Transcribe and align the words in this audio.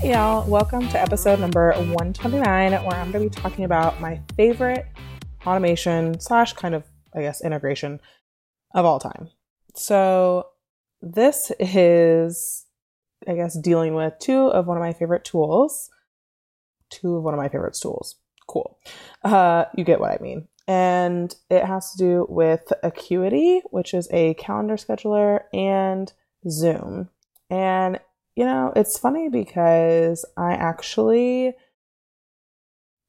Hey 0.00 0.12
y'all, 0.12 0.48
welcome 0.48 0.88
to 0.88 0.98
episode 0.98 1.40
number 1.40 1.72
129, 1.72 2.72
where 2.72 2.94
I'm 2.94 3.12
going 3.12 3.28
to 3.28 3.36
be 3.36 3.42
talking 3.42 3.66
about 3.66 4.00
my 4.00 4.18
favorite 4.34 4.86
automation 5.46 6.18
slash 6.18 6.54
kind 6.54 6.74
of, 6.74 6.84
I 7.14 7.20
guess, 7.20 7.44
integration 7.44 8.00
of 8.74 8.86
all 8.86 8.98
time. 8.98 9.28
So, 9.74 10.46
this 11.02 11.52
is, 11.60 12.64
I 13.28 13.34
guess, 13.34 13.58
dealing 13.58 13.92
with 13.92 14.14
two 14.18 14.46
of 14.46 14.66
one 14.66 14.78
of 14.78 14.82
my 14.82 14.94
favorite 14.94 15.26
tools. 15.26 15.90
Two 16.88 17.16
of 17.16 17.22
one 17.22 17.34
of 17.34 17.38
my 17.38 17.50
favorite 17.50 17.74
tools. 17.74 18.16
Cool. 18.48 18.78
Uh, 19.22 19.66
you 19.76 19.84
get 19.84 20.00
what 20.00 20.12
I 20.12 20.18
mean. 20.22 20.48
And 20.66 21.36
it 21.50 21.66
has 21.66 21.92
to 21.92 21.98
do 21.98 22.26
with 22.30 22.72
Acuity, 22.82 23.60
which 23.70 23.92
is 23.92 24.08
a 24.10 24.32
calendar 24.32 24.76
scheduler, 24.76 25.42
and 25.52 26.10
Zoom. 26.48 27.10
And 27.50 28.00
you 28.40 28.46
know, 28.46 28.72
it's 28.74 28.96
funny 28.96 29.28
because 29.28 30.24
I 30.34 30.54
actually 30.54 31.52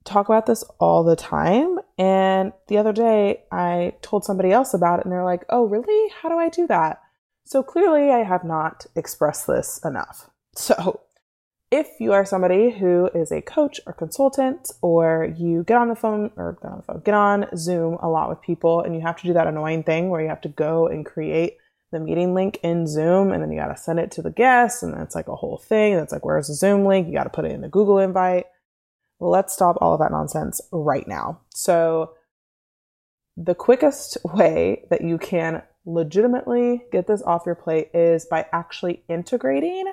talk 0.04 0.28
about 0.28 0.46
this 0.46 0.62
all 0.78 1.06
the 1.06 1.16
time. 1.16 1.80
And 1.98 2.52
the 2.68 2.78
other 2.78 2.92
day, 2.92 3.44
I 3.50 3.94
told 4.02 4.26
somebody 4.26 4.52
else 4.52 4.74
about 4.74 5.00
it, 5.00 5.06
and 5.06 5.12
they're 5.14 5.24
like, 5.24 5.46
oh, 5.48 5.64
really? 5.64 6.12
How 6.22 6.28
do 6.28 6.38
I 6.38 6.50
do 6.50 6.68
that? 6.68 7.00
So 7.46 7.64
clearly, 7.64 8.12
I 8.12 8.26
have 8.26 8.44
not 8.44 8.86
expressed 8.94 9.48
this 9.48 9.80
enough. 9.86 10.30
So, 10.54 11.00
if 11.72 11.88
you 12.02 12.12
are 12.12 12.26
somebody 12.26 12.72
who 12.72 13.10
is 13.16 13.32
a 13.32 13.42
coach 13.42 13.80
or 13.88 13.94
consultant, 13.94 14.70
or 14.82 15.34
you 15.38 15.64
get 15.64 15.78
on 15.78 15.88
the 15.88 15.96
phone 15.96 16.32
or 16.36 16.58
get 16.62 16.72
on 16.72 16.78
the 16.80 16.84
phone, 16.84 17.02
get 17.06 17.14
on 17.14 17.46
Zoom 17.56 17.94
a 18.02 18.10
lot 18.10 18.28
with 18.28 18.42
people, 18.42 18.82
and 18.82 18.94
you 18.94 19.00
have 19.00 19.16
to 19.22 19.28
do 19.28 19.32
that 19.32 19.48
annoying 19.48 19.84
thing 19.84 20.10
where 20.10 20.20
you 20.20 20.28
have 20.28 20.42
to 20.42 20.50
go 20.50 20.88
and 20.88 21.06
create 21.06 21.56
the 21.92 22.00
meeting 22.00 22.34
link 22.34 22.60
in 22.64 22.88
Zoom 22.88 23.32
and 23.32 23.44
then 23.44 23.52
you 23.52 23.60
got 23.60 23.68
to 23.68 23.82
send 23.82 24.00
it 24.00 24.12
to 24.12 24.22
the 24.22 24.32
guests 24.32 24.82
and 24.82 24.94
that's 24.94 25.16
like 25.16 25.28
a 25.28 25.36
whole 25.36 25.58
thing. 25.58 25.96
That's 25.96 26.12
like, 26.12 26.26
where's 26.26 26.48
the 26.48 26.54
Zoom 26.54 26.86
link? 26.86 27.08
You 27.08 27.14
got 27.14 27.26
to 27.26 27.30
put 27.30 27.46
it 27.46 27.52
in 27.52 27.62
the 27.62 27.70
Google 27.70 28.00
invite. 28.00 28.46
Let's 29.20 29.54
stop 29.54 29.78
all 29.82 29.94
of 29.94 30.00
that 30.00 30.12
nonsense 30.12 30.62
right 30.72 31.08
now. 31.08 31.42
So, 31.50 32.14
the 33.38 33.56
quickest 33.56 34.18
way 34.26 34.86
that 34.90 35.02
you 35.02 35.18
can 35.18 35.64
legitimately 35.86 36.84
get 36.92 37.08
this 37.08 37.22
off 37.24 37.46
your 37.46 37.56
plate 37.56 37.90
is 37.94 38.26
by 38.26 38.46
actually 38.52 39.04
integrating 39.08 39.86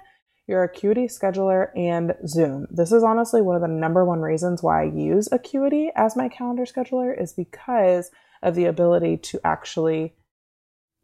your 0.47 0.65
Acuity 0.65 1.07
scheduler 1.07 1.69
and 1.77 2.15
Zoom. 2.27 2.67
This 2.71 2.91
is 2.91 3.05
honestly 3.05 3.43
one 3.43 3.55
of 3.55 3.63
the 3.63 3.69
number 3.69 4.05
one 4.05 4.21
reasons 4.21 4.63
why 4.63 4.83
I 4.83 4.87
use 4.87 5.29
Acuity 5.31 5.91
as 5.95 6.17
my 6.17 6.29
calendar 6.29 6.65
scheduler 6.65 7.19
is 7.19 7.33
because 7.33 8.11
of 8.43 8.55
the 8.55 8.65
ability 8.65 9.19
to 9.19 9.41
actually 9.45 10.15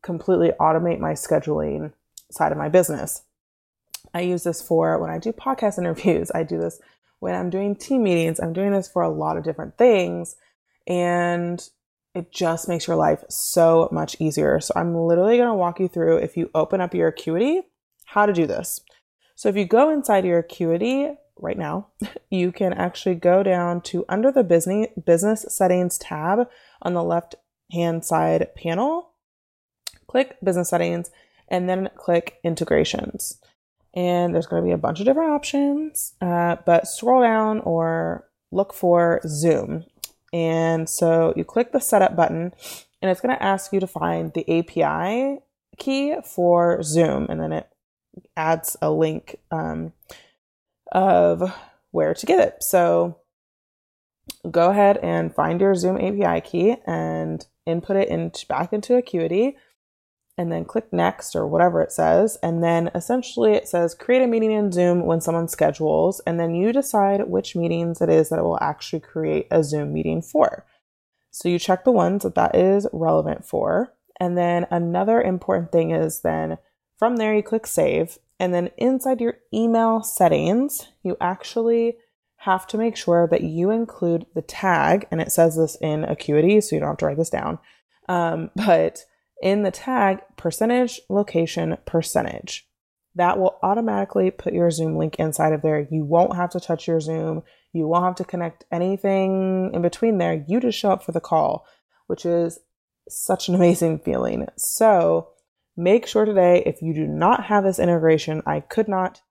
completely 0.05 0.53
automate 0.61 1.01
my 1.01 1.13
scheduling 1.13 1.93
side 2.31 2.53
of 2.53 2.59
my 2.59 2.69
business. 2.69 3.23
I 4.13 4.21
use 4.21 4.45
this 4.45 4.63
for 4.63 4.99
when 5.01 5.11
I 5.11 5.19
do 5.19 5.33
podcast 5.33 5.79
interviews. 5.79 6.31
I 6.33 6.45
do 6.45 6.59
this 6.59 6.81
when 7.19 7.35
I'm 7.35 7.51
doing 7.51 7.75
team 7.75 8.05
meetings. 8.05 8.39
I'm 8.39 8.53
doing 8.53 8.73
this 8.73 8.89
for 8.89 9.03
a 9.03 9.09
lot 9.09 9.37
of 9.37 9.45
different 9.45 9.77
things. 9.79 10.37
And 10.87 11.67
it 12.15 12.31
just 12.31 12.69
makes 12.69 12.87
your 12.87 12.97
life 12.97 13.25
so 13.29 13.89
much 13.91 14.17
easier. 14.21 14.61
So 14.61 14.73
I'm 14.77 14.95
literally 14.95 15.37
going 15.37 15.49
to 15.49 15.55
walk 15.55 15.81
you 15.81 15.89
through 15.89 16.19
if 16.19 16.37
you 16.37 16.51
open 16.55 16.81
up 16.81 16.95
your 16.95 17.09
Acuity, 17.09 17.63
how 18.05 18.27
to 18.27 18.33
do 18.33 18.47
this. 18.47 18.81
So 19.35 19.49
if 19.49 19.57
you 19.57 19.65
go 19.65 19.91
inside 19.91 20.25
your 20.25 20.39
Acuity 20.39 21.17
right 21.39 21.59
now, 21.59 21.89
you 22.31 22.53
can 22.53 22.73
actually 22.75 23.17
go 23.17 23.43
down 23.43 23.81
to 23.83 24.05
under 24.09 24.31
the 24.31 24.45
business 24.45 24.89
business 25.05 25.47
settings 25.49 25.99
tab 25.99 26.49
on 26.83 26.95
the 26.95 27.03
left 27.03 27.35
hand 27.73 28.05
side 28.05 28.55
panel 28.55 29.14
click 30.15 30.37
business 30.45 30.69
settings, 30.69 31.11
and 31.49 31.69
then 31.69 31.91
click 31.97 32.39
integrations. 32.45 33.41
And 33.95 34.33
there's 34.33 34.47
going 34.47 34.63
to 34.63 34.67
be 34.67 34.73
a 34.73 34.79
bunch 34.79 35.01
of 35.01 35.07
different 35.07 35.33
options, 35.33 36.13
uh, 36.21 36.55
but 36.65 36.87
scroll 36.87 37.21
down 37.21 37.59
or 37.61 38.29
look 38.53 38.73
for 38.73 39.21
Zoom. 39.27 39.87
And 40.33 40.89
so 40.89 41.35
you 41.37 41.43
click 41.43 41.73
the 41.73 41.81
setup 41.81 42.15
button, 42.15 42.53
and 43.03 43.11
it's 43.11 43.21
going 43.21 43.35
to 43.35 43.43
ask 43.43 43.73
you 43.73 43.81
to 43.81 43.89
find 43.89 44.33
the 44.33 44.49
API 44.49 45.41
key 45.79 46.15
for 46.25 46.81
Zoom, 46.85 47.27
and 47.29 47.41
then 47.41 47.51
it 47.51 47.69
adds 48.37 48.77
a 48.81 48.93
link 48.93 49.41
um, 49.51 49.95
of 50.93 51.53
where 51.91 52.15
to 52.15 52.27
get 52.27 52.39
it. 52.39 52.63
So 52.63 53.19
go 54.49 54.71
ahead 54.71 54.97
and 54.99 55.35
find 55.35 55.61
your 55.61 55.75
Zoom 55.75 55.97
API 55.97 56.41
key 56.41 56.77
and 56.87 57.45
input 57.67 57.97
it 57.97 58.09
into, 58.09 58.47
back 58.47 58.73
into 58.73 58.95
Acuity 58.95 59.57
and 60.37 60.51
then 60.51 60.65
click 60.65 60.93
next 60.93 61.37
or 61.37 61.47
whatever 61.47 61.81
it 61.81 61.93
says. 61.93 62.37
And 62.43 62.63
then 62.63 62.91
essentially 62.95 63.53
it 63.53 63.69
says 63.69 63.95
create 63.95 64.23
a 64.23 64.27
meeting 64.27 64.53
in 64.53 64.73
Zoom 64.73 65.07
when 65.07 65.21
someone 65.21 65.49
schedules. 65.49 66.21
And 66.27 66.41
then 66.41 66.55
you 66.55 66.73
decide 66.73 67.29
which 67.29 67.55
meetings 67.55 68.01
it 68.01 68.09
is 68.09 68.29
that 68.29 68.39
it 68.39 68.45
will 68.45 68.63
actually 68.63 69.01
create 69.01 69.47
a 69.51 69.63
Zoom 69.63 69.93
meeting 69.93 70.23
for. 70.23 70.67
So 71.31 71.49
you 71.49 71.59
check 71.59 71.85
the 71.85 71.93
ones 71.93 72.23
that 72.23 72.35
that 72.35 72.55
is 72.55 72.87
relevant 72.93 73.45
for. 73.45 73.93
And 74.21 74.37
then 74.39 74.67
another 74.71 75.21
important 75.21 75.73
thing 75.73 75.91
is 75.91 76.21
then 76.21 76.59
from 76.99 77.17
there 77.17 77.35
you 77.35 77.43
click 77.43 77.67
save. 77.67 78.19
And 78.41 78.53
then 78.53 78.71
inside 78.77 79.21
your 79.21 79.39
email 79.53 80.03
settings, 80.03 80.89
you 81.03 81.17
actually 81.21 81.97
have 82.39 82.67
to 82.69 82.79
make 82.79 82.97
sure 82.97 83.27
that 83.29 83.43
you 83.43 83.71
include 83.71 84.27
the 84.35 84.43
tag. 84.43 85.07
And 85.11 85.21
it 85.21 85.33
says 85.33 85.57
this 85.57 85.77
in 85.81 86.05
Acuity, 86.05 86.61
so 86.61 86.77
you 86.77 86.81
don't 86.81 86.91
have 86.91 86.99
to 86.99 87.07
write 87.07 87.17
this 87.17 87.31
down. 87.31 87.59
Um, 88.09 88.51
but 88.57 89.05
in 89.43 89.63
the 89.63 89.71
tag 89.71 90.21
percentage 90.37 91.01
location 91.09 91.77
percentage. 91.87 92.67
That 93.17 93.39
will 93.39 93.59
automatically 93.63 94.31
put 94.31 94.55
your 94.55 94.71
Zoom 94.71 94.97
link 94.97 95.17
inside 95.17 95.53
of 95.53 95.63
there. 95.63 95.87
You 95.91 96.05
won't 96.05 96.37
have 96.37 96.51
to 96.51 96.61
touch 96.61 96.89
your 96.89 97.01
Zoom. 97.01 97.43
You 97.73 97.87
won't 97.87 98.05
have 98.05 98.17
to 98.17 98.25
connect 98.25 98.65
anything 98.73 99.71
in 99.73 99.83
between 99.83 100.19
there. 100.19 100.45
You 100.49 100.61
just 100.61 100.79
show 100.79 100.91
up 100.91 101.05
for 101.05 101.13
the 101.13 101.21
call, 101.21 101.67
which 102.07 102.27
is 102.27 102.59
such 103.09 103.49
an 103.49 103.55
amazing 103.57 104.01
feeling. 104.01 104.49
So 104.57 105.29
make 105.77 106.07
sure 106.07 106.25
today, 106.25 106.63
if 106.67 106.83
you 106.83 106.93
do 106.93 107.07
not 107.07 107.45
have 107.45 107.65
this 107.65 107.79
integration, 107.79 108.43
I 108.47 108.61
could 108.61 108.89
not 108.89 109.23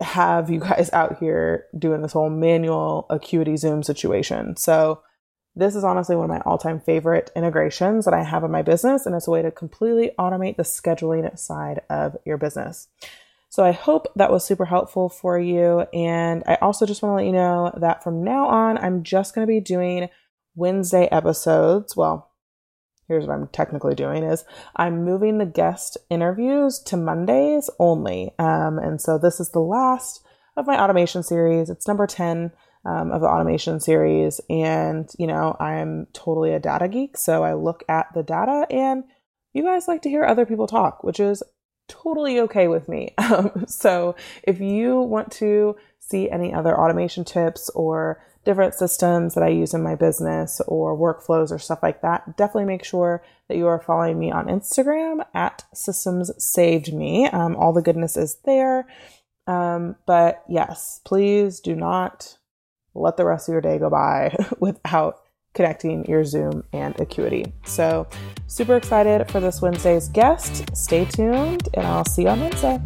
have 0.00 0.50
you 0.50 0.60
guys 0.60 0.90
out 0.92 1.18
here 1.18 1.66
doing 1.76 2.02
this 2.02 2.12
whole 2.12 2.30
manual 2.30 3.06
acuity 3.10 3.56
Zoom 3.56 3.82
situation. 3.82 4.56
So 4.56 5.02
this 5.54 5.74
is 5.74 5.84
honestly 5.84 6.16
one 6.16 6.24
of 6.24 6.30
my 6.30 6.40
all 6.40 6.58
time 6.58 6.80
favorite 6.80 7.30
integrations 7.36 8.04
that 8.04 8.14
I 8.14 8.22
have 8.22 8.44
in 8.44 8.50
my 8.50 8.62
business, 8.62 9.06
and 9.06 9.14
it's 9.14 9.28
a 9.28 9.30
way 9.30 9.42
to 9.42 9.50
completely 9.50 10.12
automate 10.18 10.56
the 10.56 10.62
scheduling 10.62 11.38
side 11.38 11.80
of 11.90 12.16
your 12.24 12.38
business. 12.38 12.88
So 13.52 13.62
I 13.62 13.72
hope 13.72 14.06
that 14.16 14.32
was 14.32 14.46
super 14.46 14.64
helpful 14.64 15.10
for 15.10 15.38
you. 15.38 15.80
And 15.92 16.42
I 16.46 16.54
also 16.62 16.86
just 16.86 17.02
want 17.02 17.12
to 17.12 17.16
let 17.16 17.26
you 17.26 17.32
know 17.32 17.70
that 17.76 18.02
from 18.02 18.24
now 18.24 18.46
on, 18.46 18.78
I'm 18.78 19.02
just 19.02 19.34
going 19.34 19.46
to 19.46 19.50
be 19.50 19.60
doing 19.60 20.08
Wednesday 20.54 21.06
episodes. 21.12 21.94
Well, 21.94 22.30
here's 23.08 23.26
what 23.26 23.34
I'm 23.34 23.48
technically 23.48 23.94
doing 23.94 24.24
is 24.24 24.46
I'm 24.74 25.04
moving 25.04 25.36
the 25.36 25.44
guest 25.44 25.98
interviews 26.08 26.78
to 26.86 26.96
Mondays 26.96 27.68
only. 27.78 28.32
Um, 28.38 28.78
and 28.78 29.02
so 29.02 29.18
this 29.18 29.38
is 29.38 29.50
the 29.50 29.60
last 29.60 30.24
of 30.56 30.66
my 30.66 30.82
automation 30.82 31.22
series. 31.22 31.68
It's 31.68 31.86
number 31.86 32.06
10 32.06 32.52
um, 32.84 33.12
of 33.12 33.20
the 33.20 33.28
automation 33.28 33.80
series. 33.80 34.40
And, 34.50 35.10
you 35.18 35.26
know, 35.26 35.56
I'm 35.60 36.06
totally 36.12 36.52
a 36.52 36.60
data 36.60 36.88
geek. 36.88 37.16
So 37.16 37.44
I 37.44 37.54
look 37.54 37.84
at 37.88 38.06
the 38.14 38.22
data 38.22 38.66
and 38.70 39.04
you 39.52 39.62
guys 39.62 39.88
like 39.88 40.02
to 40.02 40.10
hear 40.10 40.24
other 40.24 40.46
people 40.46 40.66
talk, 40.66 41.04
which 41.04 41.20
is 41.20 41.42
totally 41.88 42.40
okay 42.40 42.68
with 42.68 42.88
me. 42.88 43.14
Um, 43.32 43.64
so 43.66 44.14
if 44.42 44.60
you 44.60 45.00
want 45.00 45.32
to 45.32 45.76
see 46.00 46.28
any 46.28 46.52
other 46.52 46.78
automation 46.78 47.24
tips 47.24 47.70
or 47.70 48.22
different 48.44 48.74
systems 48.74 49.34
that 49.34 49.44
I 49.44 49.48
use 49.48 49.72
in 49.72 49.82
my 49.82 49.94
business 49.94 50.60
or 50.66 50.98
workflows 50.98 51.50
or 51.50 51.58
stuff 51.58 51.82
like 51.82 52.02
that, 52.02 52.36
definitely 52.36 52.66
make 52.66 52.84
sure 52.84 53.22
that 53.48 53.56
you 53.56 53.68
are 53.68 53.80
following 53.80 54.18
me 54.18 54.30
on 54.30 54.46
Instagram 54.46 55.24
at 55.32 55.64
Systems 55.72 56.30
Saved 56.44 56.92
Me. 56.92 57.26
Um, 57.28 57.56
all 57.56 57.72
the 57.72 57.80
goodness 57.80 58.16
is 58.16 58.36
there. 58.44 58.86
Um, 59.46 59.96
but 60.04 60.42
yes, 60.48 61.00
please 61.04 61.60
do 61.60 61.74
not 61.74 62.36
let 62.94 63.16
the 63.16 63.24
rest 63.24 63.48
of 63.48 63.52
your 63.52 63.60
day 63.60 63.78
go 63.78 63.90
by 63.90 64.34
without 64.58 65.22
connecting 65.54 66.04
your 66.06 66.24
Zoom 66.24 66.64
and 66.72 66.98
Acuity. 67.00 67.52
So, 67.64 68.06
super 68.46 68.76
excited 68.76 69.30
for 69.30 69.40
this 69.40 69.60
Wednesday's 69.60 70.08
guest. 70.08 70.64
Stay 70.76 71.04
tuned, 71.04 71.68
and 71.74 71.86
I'll 71.86 72.04
see 72.04 72.22
you 72.22 72.28
on 72.28 72.40
Wednesday. 72.40 72.80